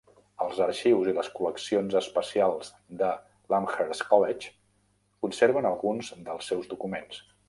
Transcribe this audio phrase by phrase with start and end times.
[0.43, 3.09] Els arxius i les col·leccions especials de
[3.55, 4.51] l'Amherst College
[5.27, 7.21] conserven alguns dels seus documents.